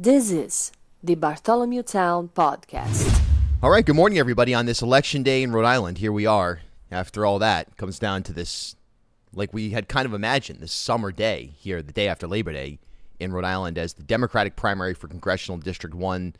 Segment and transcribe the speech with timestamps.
[0.00, 0.70] This is
[1.02, 3.20] the Bartholomew Town Podcast.
[3.60, 4.54] All right, good morning, everybody.
[4.54, 6.60] On this election day in Rhode Island, here we are.
[6.88, 8.76] After all that, comes down to this,
[9.34, 12.78] like we had kind of imagined, this summer day here, the day after Labor Day
[13.18, 16.36] in Rhode Island, as the Democratic primary for Congressional District 1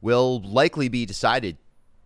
[0.00, 1.56] will likely be decided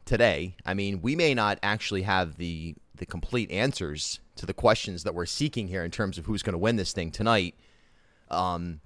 [0.06, 0.56] today.
[0.64, 5.14] I mean, we may not actually have the the complete answers to the questions that
[5.14, 7.54] we're seeking here in terms of who's going to win this thing tonight.
[8.30, 8.80] Um,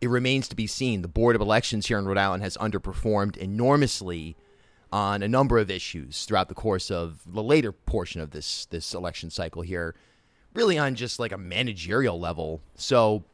[0.00, 1.02] it remains to be seen.
[1.02, 4.36] The Board of Elections here in Rhode Island has underperformed enormously
[4.92, 8.94] on a number of issues throughout the course of the later portion of this this
[8.94, 9.94] election cycle here,
[10.54, 12.60] really on just like a managerial level.
[12.74, 13.24] So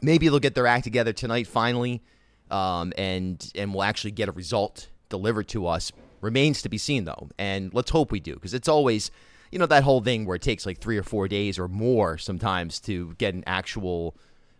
[0.00, 2.02] maybe they'll get their act together tonight finally,
[2.50, 5.92] um, and and we'll actually get a result delivered to us.
[6.20, 9.10] Remains to be seen though, and let's hope we do because it's always
[9.50, 12.16] you know that whole thing where it takes like three or four days or more
[12.16, 14.16] sometimes to get an actual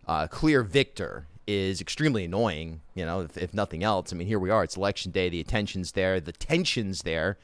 [0.07, 4.11] uh, clear victor is extremely annoying, you know, if, if, nothing else.
[4.11, 4.63] I mean, here we are.
[4.63, 5.29] It's election day.
[5.29, 6.19] The attention's there.
[6.19, 7.37] The tension's there.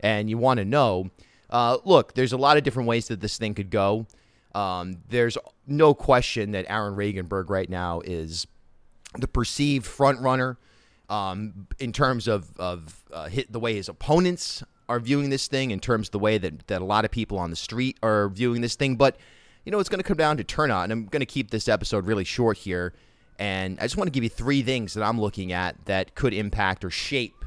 [0.00, 1.10] And you want to know.
[1.50, 4.06] Uh, look, there's a lot of different ways that this thing could go.
[4.54, 8.46] Um, there's no question that Aaron Regunberg right now is
[9.18, 10.56] the perceived front runner
[11.08, 15.80] um, in terms of, of uh, the way his opponents are viewing this thing, in
[15.80, 18.60] terms of the way that, that a lot of people on the street are viewing
[18.60, 18.96] this thing.
[18.96, 19.16] But,
[19.64, 20.84] you know, it's going to come down to turnout.
[20.84, 22.94] And I'm going to keep this episode really short here
[23.38, 26.34] and I just want to give you three things that I'm looking at that could
[26.34, 27.44] impact or shape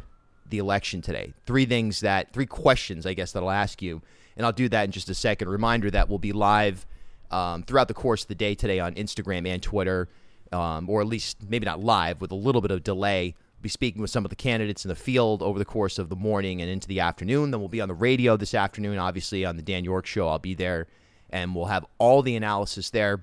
[0.48, 1.34] the election today.
[1.46, 4.02] Three things that, three questions, I guess, that I'll ask you.
[4.38, 5.50] And I'll do that in just a second.
[5.50, 6.86] Reminder that we'll be live
[7.30, 10.08] um, throughout the course of the day today on Instagram and Twitter,
[10.52, 13.36] um, or at least maybe not live, with a little bit of delay.
[13.58, 16.10] We'll be speaking with some of the candidates in the field over the course of
[16.10, 17.52] the morning and into the afternoon.
[17.52, 20.28] Then we'll be on the radio this afternoon, obviously, on the Dan Yorke Show.
[20.28, 20.88] I'll be there,
[21.30, 23.22] and we'll have all the analysis there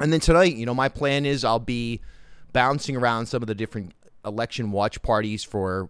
[0.00, 2.00] and then tonight, you know, my plan is I'll be
[2.52, 3.92] bouncing around some of the different
[4.24, 5.88] election watch parties for,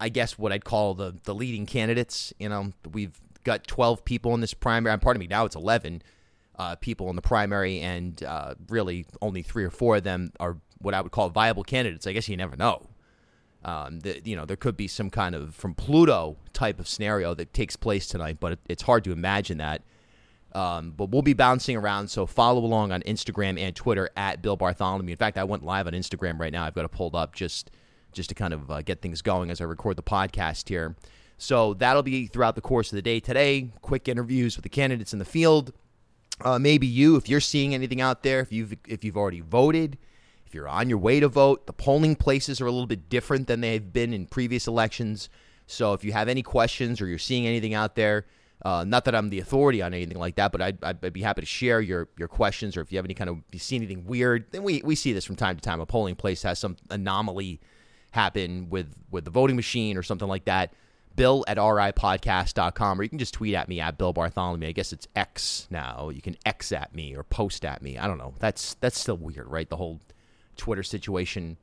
[0.00, 2.32] I guess, what I'd call the the leading candidates.
[2.38, 4.98] You know, we've got 12 people in this primary.
[4.98, 6.02] Pardon me, now it's 11
[6.58, 10.58] uh, people in the primary, and uh, really only three or four of them are
[10.78, 12.06] what I would call viable candidates.
[12.06, 12.88] I guess you never know.
[13.64, 17.32] Um, the, you know, there could be some kind of from Pluto type of scenario
[17.34, 19.82] that takes place tonight, but it, it's hard to imagine that.
[20.54, 24.56] Um, but we'll be bouncing around, so follow along on Instagram and Twitter at Bill
[24.56, 25.10] Bartholomew.
[25.10, 26.64] In fact, I went live on Instagram right now.
[26.64, 27.70] I've got it pulled up just
[28.12, 30.94] just to kind of uh, get things going as I record the podcast here.
[31.38, 33.70] So that'll be throughout the course of the day today.
[33.80, 35.72] Quick interviews with the candidates in the field.
[36.42, 39.96] Uh, maybe you, if you're seeing anything out there, if you've if you've already voted,
[40.46, 43.46] if you're on your way to vote, the polling places are a little bit different
[43.46, 45.30] than they've been in previous elections.
[45.66, 48.26] So if you have any questions or you're seeing anything out there
[48.64, 51.42] uh, not that I'm the authority on anything like that, but I'd, I'd, be happy
[51.42, 54.06] to share your your questions or if you have any kind of you see anything
[54.06, 54.46] weird.
[54.52, 55.80] Then we, we see this from time to time.
[55.80, 57.60] A polling place has some anomaly
[58.12, 60.72] happen with with the voting machine or something like that.
[61.16, 64.66] Bill at ripodcast.com, or you can just tweet at me at Bill Bartholomew.
[64.66, 66.08] I guess it's X now.
[66.08, 67.98] You can X at me or post at me.
[67.98, 68.34] I don't know.
[68.38, 69.68] That's that's still weird, right?
[69.68, 70.00] The whole
[70.56, 71.56] Twitter situation.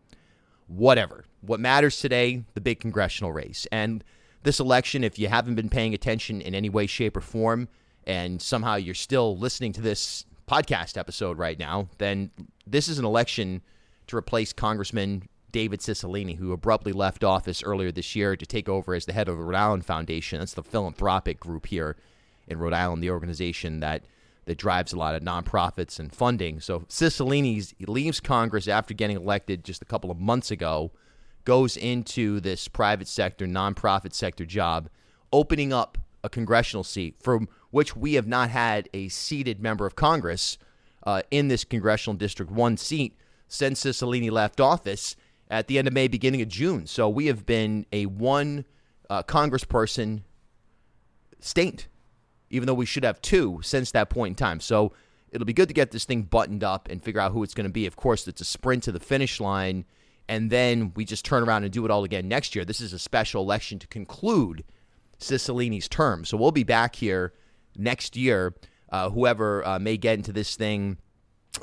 [0.67, 1.25] Whatever.
[1.41, 3.65] What matters today, the big congressional race.
[3.71, 4.03] And
[4.43, 7.67] this election, if you haven't been paying attention in any way, shape, or form,
[8.05, 12.31] and somehow you're still listening to this podcast episode right now, then
[12.65, 13.61] this is an election
[14.07, 18.93] to replace Congressman David Cicilline, who abruptly left office earlier this year to take over
[18.93, 20.39] as the head of the Rhode Island Foundation.
[20.39, 21.95] That's the philanthropic group here
[22.47, 24.03] in Rhode Island, the organization that
[24.45, 26.59] that drives a lot of nonprofits and funding.
[26.59, 30.89] So Cicilline leaves Congress after getting elected just a couple of months ago
[31.49, 34.87] goes into this private sector, nonprofit sector job,
[35.33, 39.95] opening up a congressional seat from which we have not had a seated member of
[39.95, 40.59] Congress
[41.07, 43.17] uh, in this congressional district, one seat
[43.47, 45.15] since Cicilline left office
[45.49, 46.85] at the end of May, beginning of June.
[46.85, 48.63] So we have been a one
[49.09, 50.21] uh, congressperson
[51.39, 51.87] state,
[52.51, 54.59] even though we should have two since that point in time.
[54.59, 54.93] So
[55.31, 57.67] it'll be good to get this thing buttoned up and figure out who it's going
[57.67, 57.87] to be.
[57.87, 59.85] Of course, it's a sprint to the finish line
[60.29, 62.63] and then we just turn around and do it all again next year.
[62.63, 64.63] This is a special election to conclude
[65.19, 66.23] Cicilline's term.
[66.23, 67.33] So we'll be back here
[67.75, 68.53] next year.
[68.91, 70.97] Uh, whoever uh, may get into this thing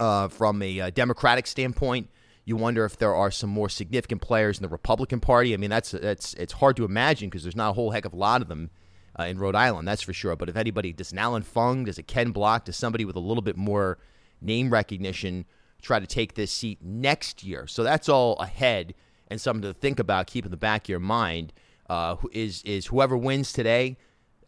[0.01, 2.11] uh, from a uh, Democratic standpoint,
[2.45, 5.55] you wonder if there are some more significant players in the Republican Party.
[5.55, 8.13] I mean, that's that's it's hard to imagine because there's not a whole heck of
[8.13, 8.71] a lot of them
[9.19, 10.35] uh, in Rhode Island, that's for sure.
[10.35, 13.21] But if anybody, does an Allan Fung, does a Ken Block, does somebody with a
[13.21, 13.99] little bit more
[14.41, 15.47] name recognition
[15.87, 17.67] try to take this seat next year.
[17.67, 18.95] So that's all ahead
[19.29, 21.53] and something to think about, keep in the back of your mind.
[21.89, 23.97] Uh, is is whoever wins today,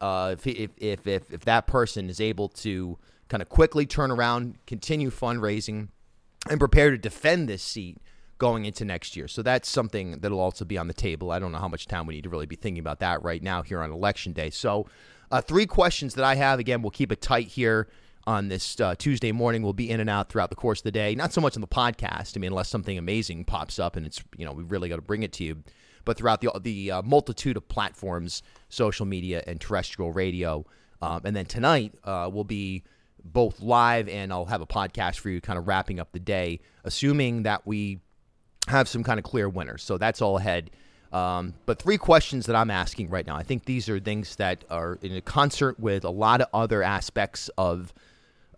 [0.01, 2.99] uh, if, if, if, if that person is able to
[3.29, 5.89] kind of quickly turn around, continue fundraising,
[6.51, 7.99] and prepare to defend this seat
[8.39, 9.29] going into next year.
[9.29, 11.31] So that's something that'll also be on the table.
[11.31, 13.43] I don't know how much time we need to really be thinking about that right
[13.43, 14.51] now here on election day.
[14.51, 14.87] So,
[15.31, 16.59] uh, three questions that I have.
[16.59, 17.89] Again, we'll keep it tight here
[18.29, 19.63] on this uh, Tuesday morning.
[19.63, 21.15] We'll be in and out throughout the course of the day.
[21.15, 22.37] Not so much on the podcast.
[22.37, 25.03] I mean, unless something amazing pops up and it's you know we really got to
[25.03, 25.65] bring it to you.
[26.05, 30.67] But throughout the the uh, multitude of platforms, social media and terrestrial radio,
[31.01, 32.85] um, and then tonight uh, will be
[33.25, 36.61] both live and I'll have a podcast for you, kind of wrapping up the day,
[36.85, 38.01] assuming that we
[38.69, 39.79] have some kind of clear winner.
[39.79, 40.71] So that's all ahead.
[41.15, 43.37] Um, but three questions that I'm asking right now.
[43.37, 46.83] I think these are things that are in a concert with a lot of other
[46.83, 47.95] aspects of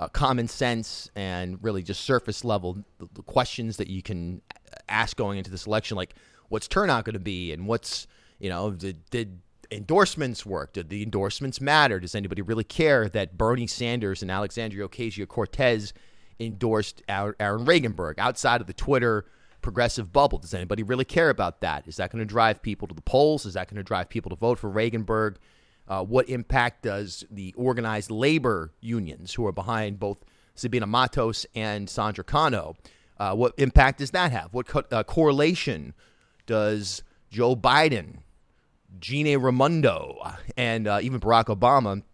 [0.01, 2.83] uh, common sense and really just surface level
[3.27, 4.41] questions that you can
[4.89, 6.15] ask going into this election, like
[6.49, 8.07] what's turnout going to be and what's
[8.39, 10.73] you know did, did endorsements work?
[10.73, 12.01] Did the endorsements matter?
[12.01, 15.93] Does anybody really care that Bernie Sanders and Alexandria Ocasio Cortez
[16.41, 19.27] endorsed Aaron Regunberg outside of the Twitter?
[19.63, 20.39] progressive bubble.
[20.39, 21.87] Does anybody really care about that?
[21.87, 23.45] Is that going to drive people to the polls?
[23.45, 25.37] Is that going to drive people to vote for Regunberg?
[25.91, 30.19] Uh, what impact does the organized labor unions, who are behind both
[30.55, 32.77] Sabina Matos and Sandra Cano,
[33.19, 34.55] uh, what impact does that have?
[34.55, 35.93] What co- uh, correlation
[36.47, 38.19] does Joe Biden,
[39.01, 42.05] Gina Raimondo, and uh, even Barack Obama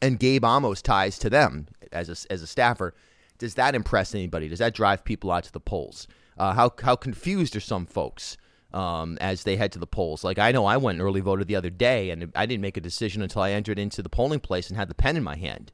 [0.00, 2.94] and Gabe Amos ties to them as a, as a staffer?
[3.36, 4.48] Does that impress anybody?
[4.48, 6.08] Does that drive people out to the polls?
[6.38, 8.38] Uh, how how confused are some folks
[8.72, 10.24] um, as they head to the polls?
[10.24, 12.82] Like I know I went early voted the other day, and I didn't make a
[12.82, 15.72] decision until I entered into the polling place and had the pen in my hand.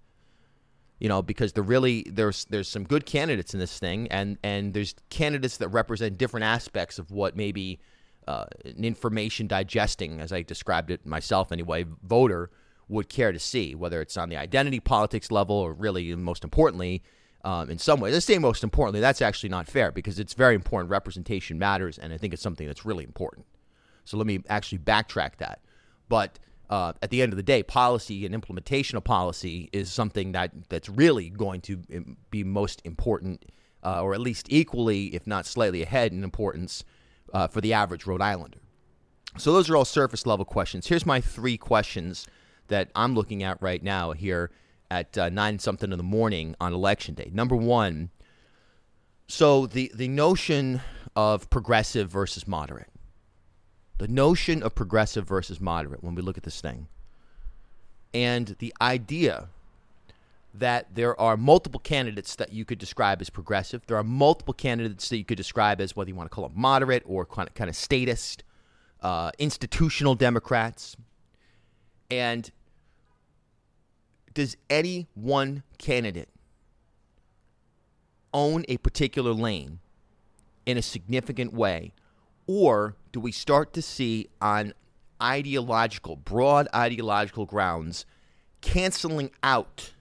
[0.99, 4.75] You know, because there really there's there's some good candidates in this thing, and and
[4.75, 7.81] there's candidates that represent different aspects of what maybe
[8.27, 12.51] uh, an information digesting, as I described it myself anyway, voter
[12.89, 17.03] would care to see, whether it's on the identity politics level or really, most importantly,
[17.45, 18.17] um, in some ways.
[18.17, 20.91] I say most importantly, that's actually not fair because it's very important.
[20.91, 23.47] Representation matters, and I think it's something that's really important.
[24.05, 25.61] So let me actually backtrack that.
[26.09, 26.39] But
[26.71, 30.53] uh, at the end of the day, policy and implementation of policy is something that
[30.69, 33.45] that's really going to um, be most important,
[33.83, 36.85] uh, or at least equally, if not slightly ahead in importance,
[37.33, 38.59] uh, for the average Rhode Islander.
[39.37, 40.87] So those are all surface level questions.
[40.87, 42.27] Here's my three questions
[42.69, 44.51] that I'm looking at right now here
[44.91, 47.31] at uh, nine something in the morning on election day.
[47.33, 48.11] Number one,
[49.27, 50.81] so the the notion
[51.17, 52.91] of progressive versus moderate,
[53.99, 56.89] the notion of progressive versus moderate when we look at this thing,
[58.13, 59.49] and the idea
[60.55, 63.85] that there are multiple candidates that you could describe as progressive.
[63.87, 66.53] There are multiple candidates that you could describe as whether you want to call them
[66.57, 68.45] moderate or kind of, kind of statist,
[69.03, 70.97] uh, institutional Democrats.
[72.09, 72.53] And
[74.35, 76.29] does any one candidate
[78.33, 79.79] own a particular lane
[80.67, 81.93] in a significant way?
[82.47, 84.75] Or do we start to see on
[85.23, 88.05] ideological, broad ideological grounds,
[88.61, 89.93] canceling out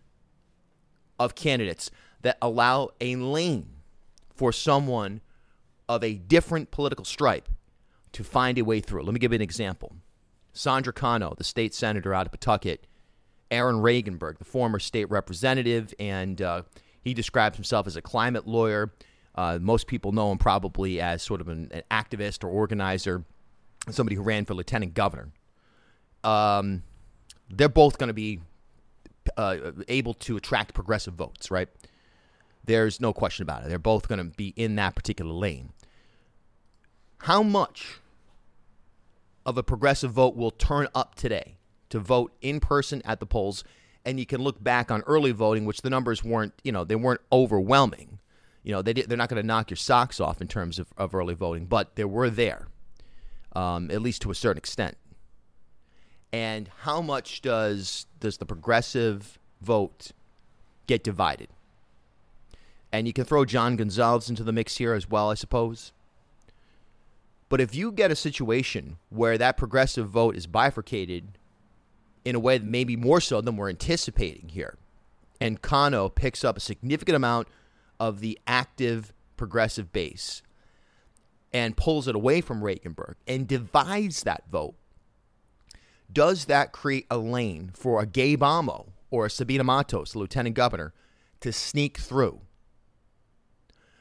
[1.19, 1.91] of candidates
[2.21, 3.67] that allow a lane
[4.35, 5.21] for someone
[5.87, 7.47] of a different political stripe
[8.13, 9.03] to find a way through?
[9.03, 9.95] Let me give you an example.
[10.53, 12.85] Sandra Cano, the state senator out of Pawtucket,
[13.53, 16.63] Aaron Regunberg, the former state representative, and uh,
[17.01, 18.91] he describes himself as a climate lawyer.
[19.35, 23.23] Uh, most people know him probably as sort of an, an activist or organizer,
[23.91, 25.29] somebody who ran for lieutenant governor.
[26.23, 26.83] Um,
[27.49, 28.39] they're both going to be
[29.37, 31.69] uh, able to attract progressive votes, right?
[32.65, 33.69] There's no question about it.
[33.69, 35.73] They're both going to be in that particular lane.
[37.19, 37.99] How much
[39.45, 41.57] of a progressive vote will turn up today?
[41.93, 43.63] To vote in person at the polls.
[44.03, 46.95] And you can look back on early voting, which the numbers weren't, you know, they
[46.95, 48.19] weren't overwhelming.
[48.63, 51.13] You know, they they're not going to knock your socks off in terms of, of
[51.13, 52.67] early voting, but they were there,
[53.53, 54.97] um, at least to a certain extent.
[56.31, 60.11] And how much does does the progressive vote
[60.87, 61.49] get divided?
[62.91, 65.91] And you can throw John Gonzalez into the mix here as well, I suppose.
[67.49, 71.37] But if you get a situation where that progressive vote is bifurcated
[72.25, 74.77] in a way that maybe more so than we're anticipating here.
[75.41, 77.47] And Cano picks up a significant amount
[77.99, 80.41] of the active progressive base
[81.51, 84.75] and pulls it away from Regunberg and divides that vote.
[86.11, 90.55] Does that create a lane for a Gabe Amo or a Sabina Matos, the lieutenant
[90.55, 90.93] governor,
[91.41, 92.41] to sneak through?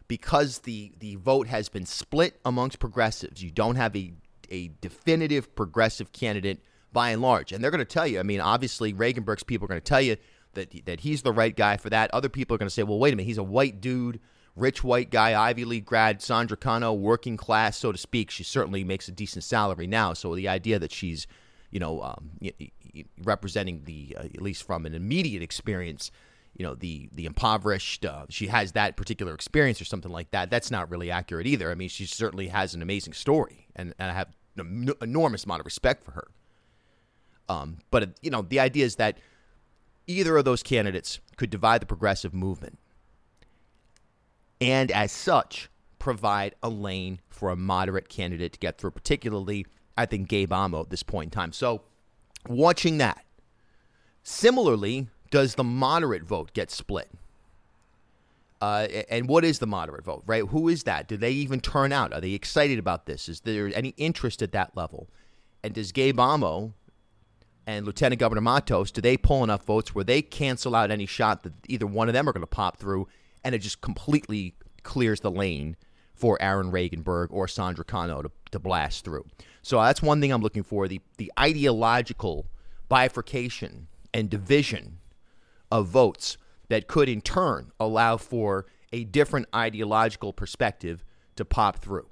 [0.08, 4.12] Because the, the vote has been split amongst progressives, you don't have a,
[4.50, 6.60] a definitive progressive candidate
[6.92, 7.52] by and large.
[7.52, 10.00] And they're going to tell you, I mean, obviously, Regunberg's people are going to tell
[10.00, 10.16] you
[10.54, 12.12] that, that he's the right guy for that.
[12.12, 14.20] Other people are going to say, well, wait a minute, he's a white dude
[14.56, 18.30] rich white guy, Ivy League grad, Sandra Cano, working class, so to speak.
[18.30, 20.12] She certainly makes a decent salary now.
[20.12, 21.26] So the idea that she's,
[21.70, 22.30] you know, um,
[23.22, 26.10] representing the uh, at least from an immediate experience,
[26.56, 30.50] you know, the the impoverished, uh, she has that particular experience or something like that.
[30.50, 31.70] That's not really accurate either.
[31.70, 35.60] I mean, she certainly has an amazing story, and, and I have an enormous amount
[35.60, 36.28] of respect for her.
[37.48, 39.18] Um, but you know, the idea is that
[40.06, 42.78] either of those candidates could divide the progressive movement
[44.62, 45.68] and as such
[45.98, 50.80] provide a lane for a moderate candidate to get through, particularly, I think, Gabe Amo
[50.80, 51.52] at this point in time.
[51.52, 51.82] So,
[52.48, 53.24] watching that.
[54.22, 57.10] Similarly, does the moderate vote get split?
[58.60, 60.44] Uh, and what is the moderate vote, right?
[60.44, 61.08] Who is that?
[61.08, 62.12] Do they even turn out?
[62.12, 63.28] Are they excited about this?
[63.28, 65.08] Is there any interest at that level?
[65.64, 66.72] And does Gabe Amo
[67.66, 71.42] and Lieutenant Governor Matos, do they pull enough votes where they cancel out any shot
[71.42, 73.08] that either one of them are going to pop through
[73.44, 75.76] and it just completely clears the lane
[76.14, 79.26] for Aaron Regunberg or Sandra Cano to, to blast through.
[79.62, 82.46] So that's one thing I'm looking for the, the ideological
[82.88, 84.98] bifurcation and division
[85.70, 86.36] of votes
[86.68, 91.04] that could in turn allow for a different ideological perspective
[91.36, 92.06] to pop through.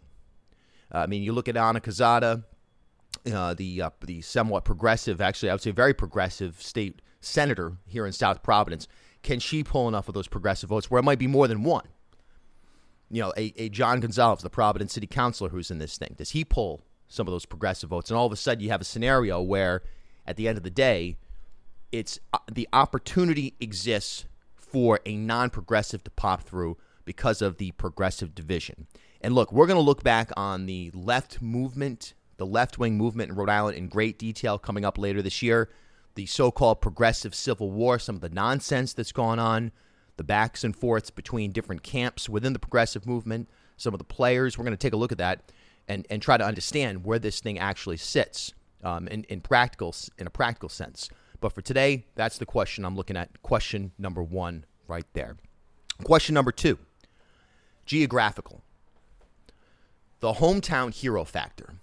[0.92, 2.44] Uh, I mean, you look at Ana Quezada,
[3.32, 8.06] uh, the uh, the somewhat progressive, actually, I would say very progressive state senator here
[8.06, 8.88] in South Providence
[9.22, 11.86] can she pull enough of those progressive votes where it might be more than one?
[13.10, 16.30] You know, a, a John Gonzalez, the Providence City Councilor who's in this thing, does
[16.30, 18.10] he pull some of those progressive votes?
[18.10, 19.82] And all of a sudden, you have a scenario where,
[20.26, 21.16] at the end of the day,
[21.90, 28.34] it's uh, the opportunity exists for a non-progressive to pop through because of the progressive
[28.34, 28.86] division.
[29.20, 33.36] And look, we're going to look back on the left movement, the left-wing movement in
[33.36, 35.68] Rhode Island in great detail coming up later this year
[36.14, 39.72] the so called progressive civil war, some of the nonsense that's gone on,
[40.16, 44.58] the backs and forths between different camps within the progressive movement, some of the players.
[44.58, 45.52] We're going to take a look at that
[45.88, 50.26] and, and try to understand where this thing actually sits um, in, in, practical, in
[50.26, 51.08] a practical sense.
[51.40, 53.40] But for today, that's the question I'm looking at.
[53.42, 55.36] Question number one, right there.
[56.04, 56.78] Question number two
[57.86, 58.62] geographical.
[60.20, 61.74] The hometown hero factor.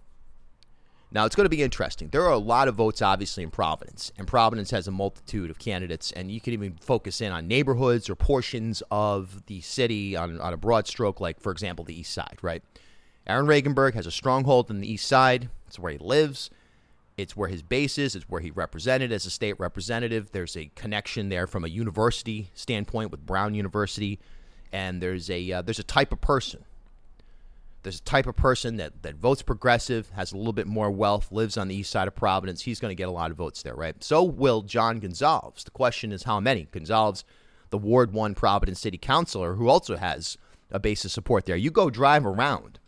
[1.09, 2.09] Now, it's going to be interesting.
[2.09, 5.57] There are a lot of votes, obviously, in Providence, and Providence has a multitude of
[5.57, 10.41] candidates, and you can even focus in on neighborhoods or portions of the city on,
[10.41, 12.61] on a broad stroke, like, for example, the East Side, right?
[13.25, 15.49] Aaron Regunberg has a stronghold in the East Side.
[15.67, 16.49] It's where he lives.
[17.17, 18.13] It's where his base is.
[18.13, 20.31] It's where he represented as a state representative.
[20.33, 24.19] There's a connection there from a university standpoint with Brown University,
[24.73, 26.63] and there's a uh, there's a type of person
[27.87, 31.31] there's a type of person that, that votes progressive, has a little bit more wealth,
[31.31, 32.61] lives on the east side of Providence.
[32.61, 34.03] He's going to get a lot of votes there, right?
[34.03, 35.63] So will John Gonzalez.
[35.63, 36.67] The question is how many?
[36.69, 37.23] Gonzalez,
[37.69, 40.37] the Ward 1 Providence City Councilor, who also has
[40.69, 41.55] a base of support there.
[41.55, 42.79] You go drive around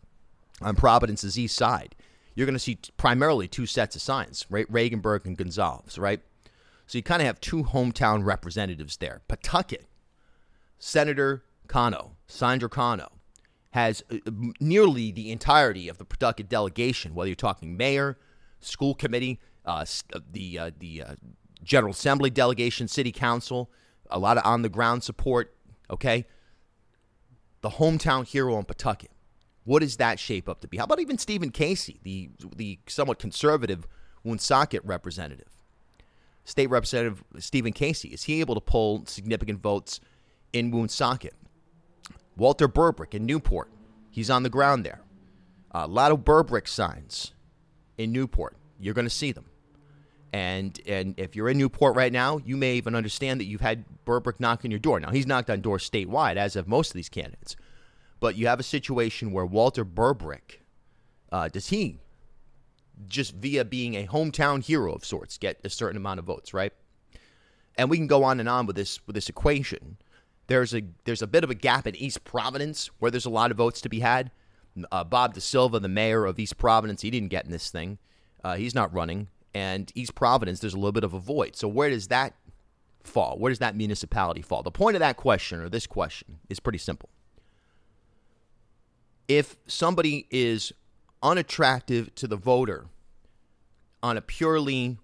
[0.62, 1.96] on Providence's east side,
[2.36, 4.70] you're going to see primarily two sets of signs, right?
[4.70, 6.20] Regunberg and Gonzalez, right?
[6.88, 9.22] So you kind of have two hometown representatives there.
[9.30, 9.86] Pawtucket,
[10.78, 13.14] Senator Cano, Sandra Cano,
[13.72, 14.18] has uh,
[14.60, 18.18] nearly the entirety of the Pawtucket delegation, whether you're talking mayor,
[18.60, 21.16] school committee, uh, uh, the uh, the uh,
[21.64, 23.70] General Assembly delegation, City Council,
[24.10, 25.54] a lot of on the ground support.
[25.90, 26.26] Okay,
[27.62, 29.12] the hometown hero in Pawtucket.
[29.66, 30.78] What does that shape up to be?
[30.78, 33.88] How about even Stephen Casey, the the somewhat conservative
[34.24, 35.50] Woonsocket representative,
[36.44, 38.10] State Representative Stephen Casey?
[38.10, 40.00] Is he able to pull significant votes
[40.54, 41.34] in Woonsocket?
[42.40, 43.70] Walter Berbrick in Newport.
[44.10, 45.02] He's on the ground there.
[45.72, 47.34] A lot of Berbrick signs
[47.98, 48.56] in Newport.
[48.80, 49.46] You're going to see them.
[50.32, 53.84] And and if you're in Newport right now, you may even understand that you've had
[54.06, 55.00] Berbrick knock on your door.
[55.00, 57.56] Now he's knocked on doors statewide, as have most of these candidates.
[58.20, 60.60] But you have a situation where Walter Berbrick,
[61.32, 62.00] uh, does he
[63.08, 66.74] just via being a hometown hero of sorts get a certain amount of votes, right?
[67.76, 69.98] And we can go on and on with this with this equation
[70.50, 73.52] there's a there's a bit of a gap in East Providence where there's a lot
[73.52, 74.32] of votes to be had.
[74.92, 77.98] Uh, Bob DaSilva, the mayor of East Providence, he didn't get in this thing.
[78.44, 79.28] Uh, he's not running.
[79.54, 81.56] And East Providence, there's a little bit of a void.
[81.56, 82.34] So where does that
[83.04, 83.38] fall?
[83.38, 84.64] Where does that municipality fall?
[84.64, 87.10] The point of that question, or this question, is pretty simple.
[89.28, 90.74] If somebody is
[91.22, 92.88] unattractive to the voter
[94.02, 94.98] on a purely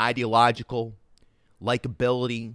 [0.00, 0.94] ideological,
[1.62, 2.54] likability,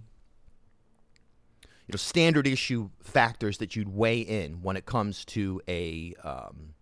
[1.86, 6.74] you know standard issue factors that you'd weigh in when it comes to a um,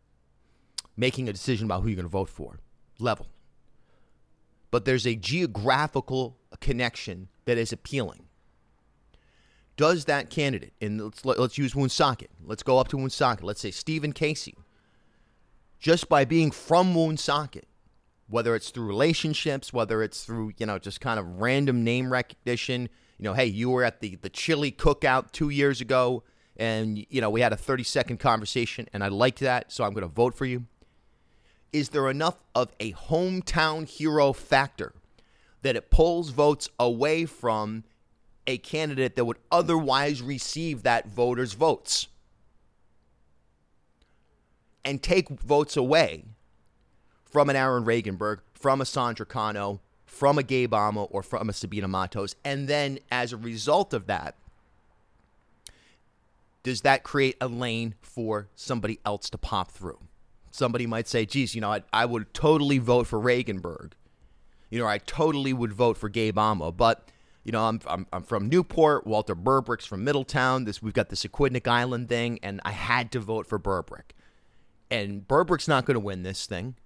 [0.96, 2.58] making a decision about who you're going to vote for
[2.98, 3.26] level.
[4.70, 8.24] But there's a geographical connection that is appealing.
[9.76, 12.30] does that candidate, and let's, let, us let us use Woonsocket.
[12.44, 13.44] Let's go up to Woonsocket.
[13.44, 14.56] Let's say Stephen Casey,
[15.78, 17.66] just by being from Woonsocket,
[18.28, 22.88] whether it's through relationships, whether it's through, you know, just kind of random name recognition,
[23.18, 26.22] you know, hey, you were at the, the chili cookout two years ago,
[26.56, 29.92] and, you know, we had a 30 second conversation, and I liked that, so I'm
[29.92, 30.66] going to vote for you.
[31.72, 34.92] Is there enough of a hometown hero factor
[35.62, 37.84] that it pulls votes away from
[38.46, 42.08] a candidate that would otherwise receive that voter's votes
[44.84, 46.24] and take votes away
[47.24, 49.80] from an Aaron Regunberg, from a Sandra Cano,
[50.14, 52.36] from a Gabe Amo, or from a Sabina Matos.
[52.44, 54.36] And then as a result of that,
[56.62, 59.98] does that create a lane for somebody else to pop through?
[60.50, 63.92] Somebody might say, geez, you know, I, I would totally vote for Regunberg.
[64.70, 67.08] You know, I totally would vote for Gabe Amo, but
[67.44, 69.06] you know, I'm, I'm, I'm from Newport.
[69.06, 70.64] Walter Berbrick's from Middletown.
[70.64, 74.12] This we've got this Aquidneck Island thing, and I had to vote for Berbrick.
[74.90, 76.76] And Berbrick's not going to win this thing.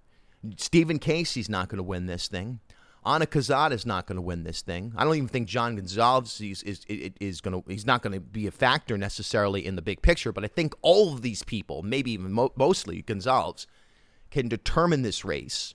[0.57, 2.59] Stephen Casey's not going to win this thing.
[3.05, 4.93] Ana is not going to win this thing.
[4.95, 7.69] I don't even think John Gonzalez is is, is, is going to.
[7.69, 10.31] He's not going to be a factor necessarily in the big picture.
[10.31, 13.67] But I think all of these people, maybe even mo- mostly Gonzalez,
[14.31, 15.73] can determine this race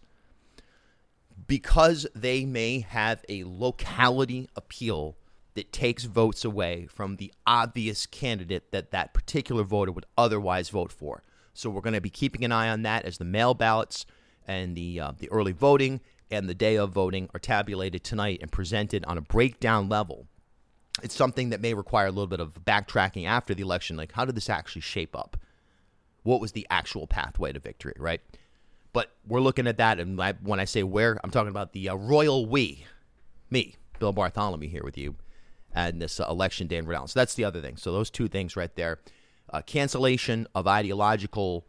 [1.46, 5.16] because they may have a locality appeal
[5.54, 10.92] that takes votes away from the obvious candidate that that particular voter would otherwise vote
[10.92, 11.22] for.
[11.52, 14.04] So we're going to be keeping an eye on that as the mail ballots
[14.46, 16.00] and the uh, the early voting
[16.34, 20.26] and the day of voting are tabulated tonight and presented on a breakdown level.
[21.02, 23.96] It's something that may require a little bit of backtracking after the election.
[23.96, 25.36] Like, how did this actually shape up?
[26.22, 28.20] What was the actual pathway to victory, right?
[28.92, 31.88] But we're looking at that, and I, when I say where, I'm talking about the
[31.88, 32.86] uh, royal we,
[33.50, 35.16] me, Bill Bartholomew, here with you,
[35.74, 37.10] and this uh, election day in Rhode Island.
[37.10, 37.76] So that's the other thing.
[37.76, 39.00] So those two things right there:
[39.52, 41.66] uh, cancellation of ideological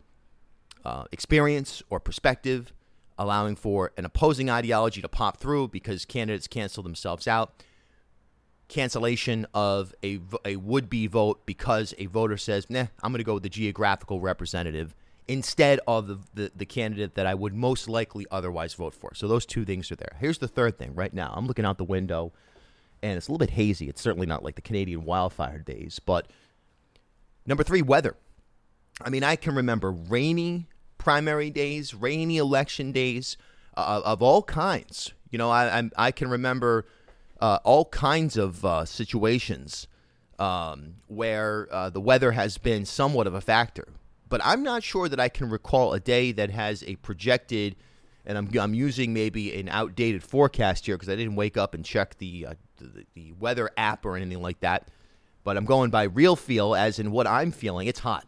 [0.85, 2.71] uh, experience or perspective,
[3.17, 7.63] allowing for an opposing ideology to pop through because candidates cancel themselves out.
[8.67, 13.23] Cancellation of a, a would be vote because a voter says, nah, I'm going to
[13.23, 14.95] go with the geographical representative
[15.27, 19.13] instead of the, the, the, candidate that I would most likely otherwise vote for.
[19.15, 20.15] So those two things are there.
[20.19, 21.33] Here's the third thing right now.
[21.35, 22.31] I'm looking out the window
[23.01, 23.89] and it's a little bit hazy.
[23.89, 25.99] It's certainly not like the Canadian wildfire days.
[26.03, 26.27] But
[27.45, 28.15] number three, weather.
[29.01, 30.67] I mean, I can remember rainy
[31.05, 33.37] primary days, rainy election days
[33.77, 35.13] uh, of all kinds.
[35.29, 36.85] You know, I, I, I can remember
[37.39, 39.87] uh, all kinds of uh, situations
[40.39, 43.87] um, where uh, the weather has been somewhat of a factor
[44.29, 47.75] but I'm not sure that I can recall a day that has a projected,
[48.25, 51.85] and I'm, I'm using maybe an outdated forecast here because I didn't wake up and
[51.85, 54.87] check the, uh, the, the weather app or anything like that.
[55.43, 57.87] But I'm going by real feel, as in what I'm feeling.
[57.87, 58.25] It's hot.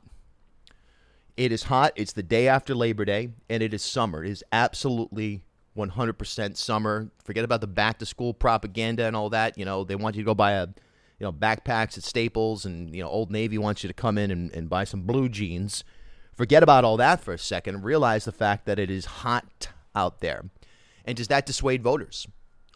[1.38, 1.94] It is hot.
[1.96, 4.24] It's the day after Labor Day, and it is summer.
[4.24, 5.44] It is absolutely
[5.78, 7.12] 100% summer.
[7.24, 9.56] Forget about the back to school propaganda and all that.
[9.56, 10.68] You know, they want you to go buy a
[11.20, 14.32] you know backpacks at Staples, and you know Old Navy wants you to come in
[14.32, 15.84] and, and buy some blue jeans.
[16.36, 17.84] Forget about all that for a second.
[17.84, 20.46] Realize the fact that it is hot out there,
[21.06, 22.28] and does that dissuade voters,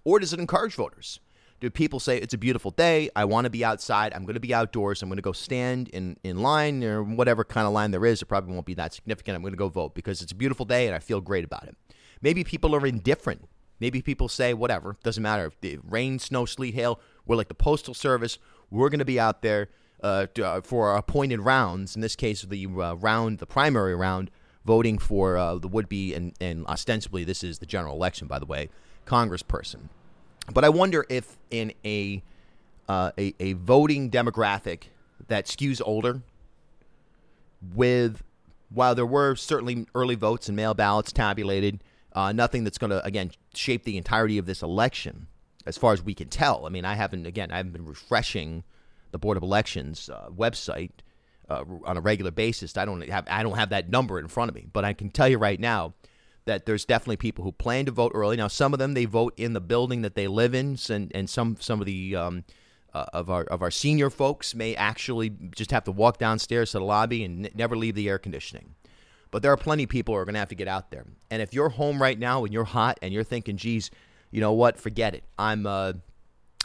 [0.04, 1.20] or does it encourage voters?
[1.62, 3.12] Do people say it's a beautiful day?
[3.16, 4.14] I want to be outside.
[4.16, 5.04] I'm going to be outdoors.
[5.04, 8.20] I'm going to go stand in, in line or whatever kind of line there is.
[8.20, 9.36] It probably won't be that significant.
[9.36, 11.68] I'm going to go vote because it's a beautiful day and I feel great about
[11.68, 11.78] it.
[12.20, 13.48] Maybe people are indifferent.
[13.80, 15.52] Maybe people say, whatever, doesn't matter.
[15.62, 18.40] If rain, snow, sleet, hail, we're like the Postal Service.
[18.72, 19.70] We're going to be out there
[20.02, 21.96] uh, to, uh, for our appointed rounds.
[21.96, 24.32] In this case, the uh, round, the primary round,
[24.66, 28.48] voting for uh, the would-be and, and ostensibly this is the general election, by the
[28.48, 28.70] way,
[29.06, 29.90] Congressperson.
[30.54, 32.24] But I wonder if in a
[32.90, 34.84] uh, a, a voting demographic
[35.28, 36.22] that skews older,
[37.74, 38.24] with
[38.70, 41.84] while there were certainly early votes and mail ballots tabulated,
[42.14, 45.28] uh, nothing that's going to again shape the entirety of this election
[45.66, 46.66] as far as we can tell.
[46.66, 48.64] I mean, I haven't, again, I haven't been refreshing
[49.12, 50.92] the Board of Elections uh, website
[51.50, 52.76] uh, on a regular basis.
[52.78, 55.10] I don't have, I don't have that number in front of me, but I can
[55.10, 55.94] tell you right now
[56.46, 58.36] that there's definitely people who plan to vote early.
[58.36, 61.30] Now, some of them they vote in the building that they live in, and and
[61.30, 62.44] some some of the um,
[62.94, 66.80] uh, of our of our senior folks may actually just have to walk downstairs to
[66.80, 68.76] the lobby and n- never leave the air conditioning.
[69.30, 71.06] But there are plenty of people who are going to have to get out there.
[71.30, 73.90] And if you're home right now and you're hot and you're thinking, geez,
[74.30, 74.78] you know what?
[74.78, 75.24] Forget it.
[75.40, 75.94] I'm uh,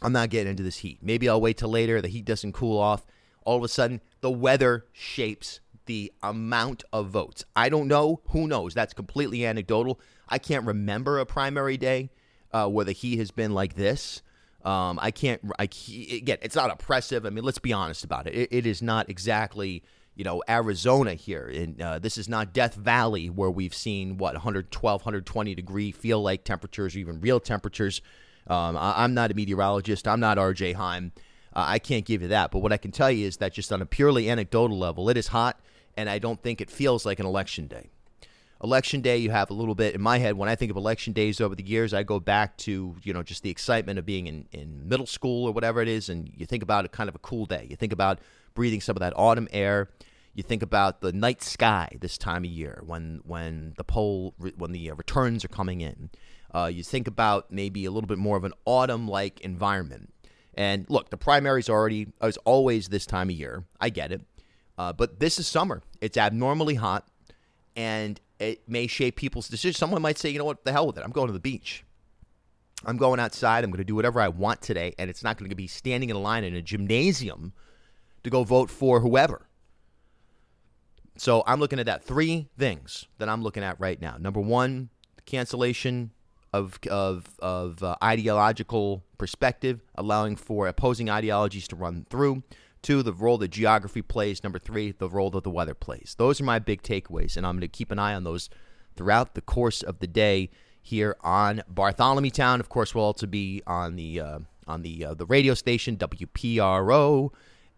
[0.02, 0.98] I'm not getting into this heat.
[1.02, 2.00] Maybe I'll wait till later.
[2.02, 3.06] The heat doesn't cool off.
[3.44, 7.44] All of a sudden, the weather shapes the amount of votes.
[7.54, 8.20] I don't know.
[8.28, 8.74] Who knows?
[8.74, 10.00] That's completely anecdotal.
[10.28, 12.10] I can't remember a primary day
[12.52, 14.22] uh, where the heat has been like this.
[14.64, 15.40] Um, I can't.
[15.58, 17.24] I again, it's not oppressive.
[17.24, 18.34] I mean, let's be honest about it.
[18.34, 19.84] It, it is not exactly
[20.16, 24.34] you know Arizona here, and uh, this is not Death Valley where we've seen what
[24.34, 28.02] 112, 120 degree feel like temperatures, or even real temperatures.
[28.48, 30.06] Um, I, am not a meteorologist.
[30.08, 30.72] I'm not R.J.
[30.72, 31.12] Heim.
[31.54, 32.50] Uh, I can't give you that.
[32.50, 35.16] But what I can tell you is that just on a purely anecdotal level, it
[35.16, 35.60] is hot,
[35.96, 37.90] and I don't think it feels like an election day.
[38.62, 40.36] Election day, you have a little bit in my head.
[40.36, 43.22] When I think of election days over the years, I go back to you know
[43.22, 46.46] just the excitement of being in, in middle school or whatever it is, and you
[46.46, 47.66] think about it kind of a cool day.
[47.68, 48.18] You think about
[48.54, 49.90] breathing some of that autumn air.
[50.32, 54.72] You think about the night sky this time of year when when the poll when
[54.72, 56.10] the uh, returns are coming in.
[56.54, 60.12] Uh, you think about maybe a little bit more of an autumn like environment.
[60.54, 63.64] And look, the primaries already is always this time of year.
[63.78, 64.22] I get it,
[64.78, 65.82] uh, but this is summer.
[66.00, 67.06] It's abnormally hot,
[67.74, 69.78] and it may shape people's decisions.
[69.78, 71.04] Someone might say, you know what, the hell with it.
[71.04, 71.84] I'm going to the beach.
[72.84, 73.64] I'm going outside.
[73.64, 76.10] I'm going to do whatever I want today, and it's not going to be standing
[76.10, 77.52] in a line in a gymnasium
[78.22, 79.48] to go vote for whoever.
[81.16, 82.04] So I'm looking at that.
[82.04, 84.16] Three things that I'm looking at right now.
[84.18, 84.90] Number one,
[85.24, 86.12] cancellation
[86.52, 92.42] of of of uh, ideological perspective, allowing for opposing ideologies to run through.
[92.86, 94.44] Two, the role that geography plays.
[94.44, 96.14] Number three, the role that the weather plays.
[96.18, 98.48] Those are my big takeaways, and I'm going to keep an eye on those
[98.94, 102.60] throughout the course of the day here on Bartholomew Town.
[102.60, 107.30] Of course, we'll also be on the uh, on the uh, the radio station WPRO,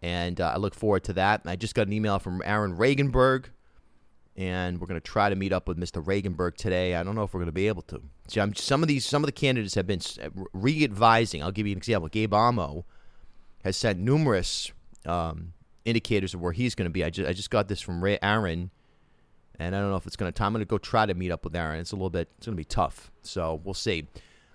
[0.03, 1.41] and uh, I look forward to that.
[1.43, 3.45] I just got an email from Aaron Regunberg,
[4.37, 6.05] and we're going to try to meet up with Mr.
[6.05, 6.93] Regunberg today.
[6.93, 7.99] I don't know if we're going to be able to.
[8.27, 10.01] Some of these, some of the candidates have been
[10.53, 11.41] re-advising.
[11.41, 12.09] I'll give you an example.
[12.09, 12.85] Gabe Amo
[13.63, 14.71] has sent numerous
[15.05, 15.53] um,
[15.85, 17.03] indicators of where he's going to be.
[17.03, 18.71] I just I just got this from Ray Aaron,
[19.57, 20.43] and I don't know if it's going to.
[20.43, 21.79] I'm going to go try to meet up with Aaron.
[21.79, 22.29] It's a little bit.
[22.37, 23.11] It's going to be tough.
[23.21, 24.07] So we'll see.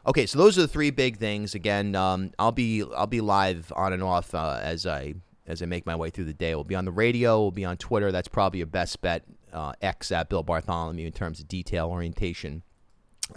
[0.06, 1.54] Okay, so those are the three big things.
[1.54, 5.14] Again, um, I'll be I'll be live on and off uh, as I
[5.46, 6.54] as I make my way through the day.
[6.54, 7.40] We'll be on the radio.
[7.40, 8.12] We'll be on Twitter.
[8.12, 9.24] That's probably your best bet.
[9.52, 12.64] Uh, X at Bill Bartholomew in terms of detail orientation,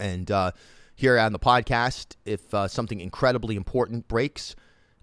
[0.00, 0.50] and uh,
[0.96, 4.56] here on the podcast, if uh, something incredibly important breaks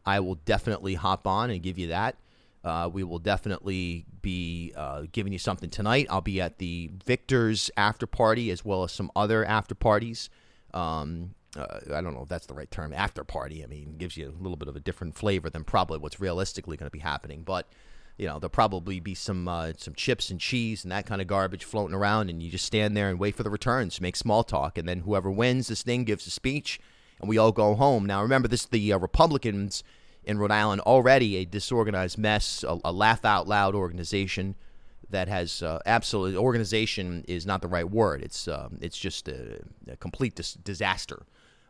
[0.06, 2.18] I will definitely hop on and give you that.
[2.63, 6.08] Uh, we will definitely be uh, giving you something tonight.
[6.10, 10.32] I'll be at the Victor's after party as well as some other after parties.
[10.74, 13.63] Um, uh, I don't know if that's the right term, after party.
[13.63, 16.76] I mean, gives you a little bit of a different flavor than probably what's realistically
[16.76, 17.44] going to be happening.
[17.44, 17.68] But
[18.18, 21.28] you know, there'll probably be some uh, some chips and cheese and that kind of
[21.28, 24.44] garbage floating around, and you just stand there and wait for the returns, make small
[24.44, 26.80] talk, and then whoever wins this thing gives a speech
[27.19, 28.06] and we all go home.
[28.06, 29.84] Now, remember, this the uh, Republicans
[30.23, 34.56] in Rhode Island already a disorganized mess, a, a laugh out loud organization
[35.10, 38.21] that has uh, absolutely organization is not the right word.
[38.23, 41.25] It's um, it's just a, a complete dis- disaster.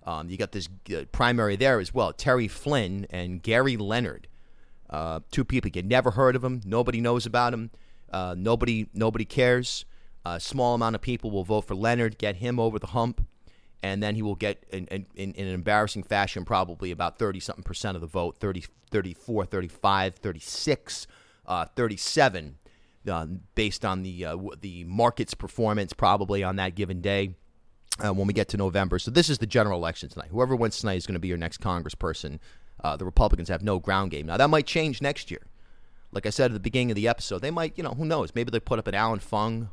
[0.06, 4.28] Um, you got this uh, primary there as well, Terry Flynn and Gary Leonard,
[4.90, 6.62] uh, two people you never heard of them.
[6.64, 7.72] Nobody knows about them.
[8.12, 9.86] Uh, nobody nobody cares.
[10.28, 13.28] A small amount of people will vote for Leonard, get him over the hump
[13.86, 17.64] and then he will get in, in, in, an embarrassing fashion probably about 30 something
[17.64, 21.08] percent of the vote 30 34 35 36
[21.46, 22.58] uh, 37
[23.08, 27.36] uh, based on the uh, the market's performance probably on that given day
[28.04, 28.98] uh, when we get to November.
[28.98, 30.30] So this is the general election tonight.
[30.32, 32.40] Whoever wins tonight is going to be your next congressperson.
[32.84, 34.26] Uh, the Republicans have no ground game.
[34.26, 35.42] Now that might change next year.
[36.12, 38.34] Like I said at the beginning of the episode they might you know who knows?
[38.34, 39.70] Maybe they put up an Allan Fung.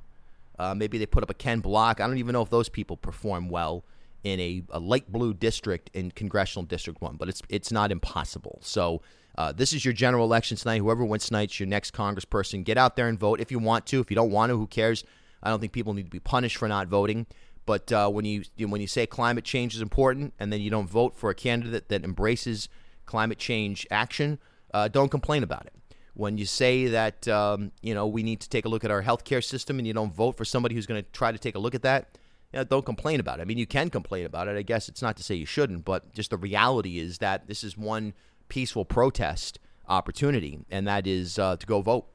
[0.58, 1.98] Uh, maybe they put up a Ken Block.
[1.98, 3.84] I don't even know if those people perform well
[4.24, 8.58] in a, a light blue district in congressional district one, but it's it's not impossible.
[8.62, 9.02] So
[9.36, 10.78] uh, this is your general election tonight.
[10.78, 12.64] Whoever wins tonight's your next congressperson.
[12.64, 14.00] Get out there and vote if you want to.
[14.00, 15.04] If you don't want to, who cares?
[15.42, 17.26] I don't think people need to be punished for not voting.
[17.64, 20.88] But uh, when you when you say climate change is important, and then you don't
[20.88, 22.68] vote for a candidate that embraces
[23.06, 24.38] climate change action,
[24.74, 25.74] uh, don't complain about it.
[26.14, 29.02] When you say that um, you know we need to take a look at our
[29.02, 31.58] healthcare system, and you don't vote for somebody who's going to try to take a
[31.58, 32.18] look at that,
[32.52, 33.42] you know, don't complain about it.
[33.42, 34.56] I mean, you can complain about it.
[34.56, 37.64] I guess it's not to say you shouldn't, but just the reality is that this
[37.64, 38.12] is one
[38.48, 42.06] peaceful protest opportunity, and that is uh, to go vote.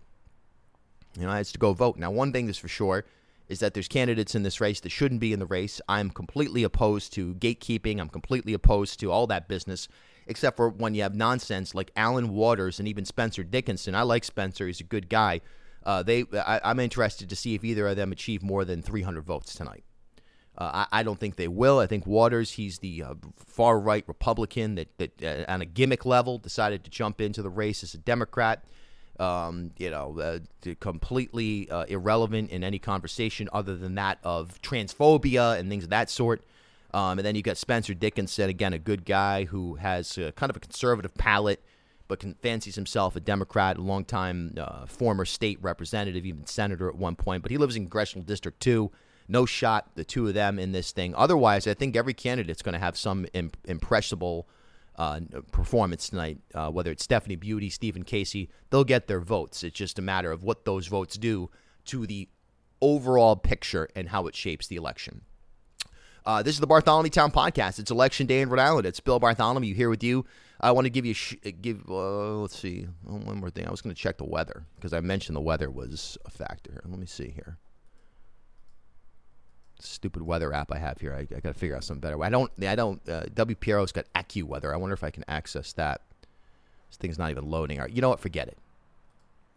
[1.18, 1.98] You know, it's to go vote.
[1.98, 3.06] Now, one thing is for sure
[3.48, 5.82] is that there's candidates in this race that shouldn't be in the race.
[5.88, 8.00] I'm completely opposed to gatekeeping.
[8.00, 9.88] I'm completely opposed to all that business,
[10.28, 13.96] except for when you have nonsense like Allen Waters and even Spencer Dickinson.
[13.96, 15.42] I like Spencer; he's a good guy.
[15.84, 19.24] Uh, they, I, I'm interested to see if either of them achieve more than 300
[19.24, 19.86] votes tonight.
[20.58, 21.80] Uh, I, I, don't think they will.
[21.80, 26.04] I think Waters, he's the uh, far right Republican that, that uh, on a gimmick
[26.04, 28.64] level decided to jump into the race as a Democrat.
[29.20, 35.58] Um, you know, uh, completely uh, irrelevant in any conversation other than that of transphobia
[35.58, 36.44] and things of that sort.
[36.94, 40.50] Um, and then you got Spencer Dickinson, again, a good guy who has a, kind
[40.50, 41.64] of a conservative palate,
[42.08, 46.96] but can, fancies himself a Democrat, a longtime uh, former state representative, even senator at
[46.96, 47.42] one point.
[47.42, 48.92] But he lives in Congressional District 2.
[49.28, 51.14] No shot, the two of them in this thing.
[51.16, 54.48] Otherwise, I think every candidate's going to have some imp- impressible
[54.98, 55.20] uh,
[55.52, 59.64] performance tonight, uh, whether it's Stephanie Beaute, Stephen Casey, they'll get their votes.
[59.64, 61.50] It's just a matter of what those votes do
[61.86, 62.30] to the
[62.82, 65.22] overall picture and how it shapes the election.
[66.26, 67.80] Uh, this is the Bartholomew Town Podcast.
[67.80, 68.86] It's Election Day in Rhode Island.
[68.86, 70.26] It's Bill Bartholomew here with you.
[70.60, 71.84] I want to give you sh- give.
[71.88, 73.66] Uh, let's see oh, one more thing.
[73.66, 76.82] I was going to check the weather because I mentioned the weather was a factor.
[76.86, 77.60] Let me see here
[79.80, 81.14] stupid weather app I have here.
[81.14, 82.28] I, I got to figure out some better way.
[82.28, 82.52] I don't.
[82.64, 83.02] I don't.
[83.08, 84.74] Uh, WPRO's got AccuWeather.
[84.74, 86.02] I wonder if I can access that.
[86.90, 87.80] This thing's not even loading.
[87.80, 88.20] Right, you know what?
[88.20, 88.58] Forget it.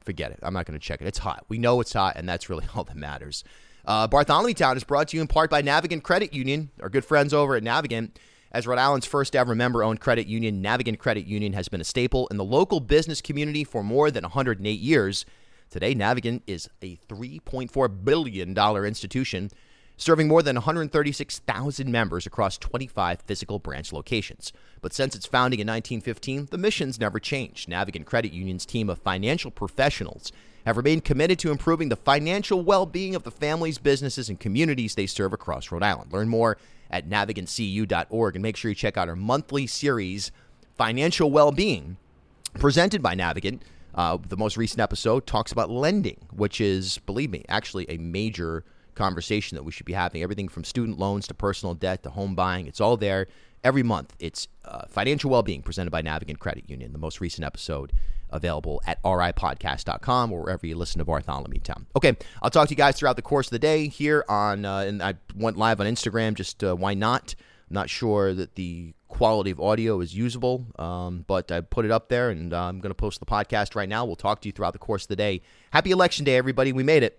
[0.04, 0.40] Forget it.
[0.42, 1.06] I'm not going to check it.
[1.06, 1.44] It's hot.
[1.48, 3.44] We know it's hot, and that's really all that matters.
[3.84, 7.04] Uh, Bartholomew Town is brought to you in part by Navigant Credit Union, our good
[7.04, 8.10] friends over at Navigant.
[8.52, 11.84] As Rhode Island's first ever member owned credit union, Navigant Credit Union has been a
[11.84, 15.24] staple in the local business community for more than 108 years.
[15.70, 19.50] Today, Navigant is a $3.4 billion institution
[20.00, 24.50] serving more than 136,000 members across 25 physical branch locations.
[24.80, 27.68] But since its founding in 1915, the mission's never changed.
[27.68, 30.32] Navigant Credit Union's team of financial professionals
[30.64, 34.94] have remained committed to improving the financial well being of the families, businesses, and communities
[34.94, 36.12] they serve across Rhode Island.
[36.12, 36.56] Learn more
[36.90, 40.32] at navigantcu.org and make sure you check out our monthly series,
[40.76, 41.98] Financial Well Being,
[42.54, 43.60] presented by Navigant.
[43.94, 48.64] Uh, the most recent episode talks about lending, which is, believe me, actually a major
[49.00, 50.22] conversation that we should be having.
[50.22, 53.28] Everything from student loans to personal debt to home buying, it's all there
[53.64, 54.14] every month.
[54.18, 56.92] It's uh, financial well-being presented by Navigant Credit Union.
[56.92, 57.92] The most recent episode
[58.28, 61.86] available at ripodcast.com or wherever you listen to Bartholomew Town.
[61.96, 64.80] Okay, I'll talk to you guys throughout the course of the day here on, uh,
[64.80, 66.34] and I went live on Instagram.
[66.34, 67.34] Just uh, why not?
[67.70, 71.90] I'm not sure that the quality of audio is usable, um, but I put it
[71.90, 74.04] up there, and uh, I'm going to post the podcast right now.
[74.04, 75.40] We'll talk to you throughout the course of the day.
[75.70, 76.72] Happy Election Day, everybody!
[76.72, 77.18] We made it.